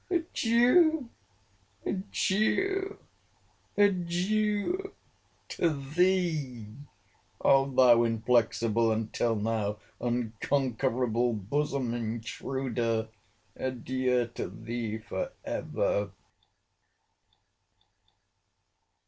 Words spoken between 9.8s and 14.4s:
unconquerable bosom intruder!—Adieu